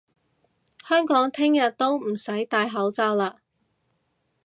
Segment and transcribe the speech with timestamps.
[0.89, 3.33] 香港聽日都唔使戴口罩嘞！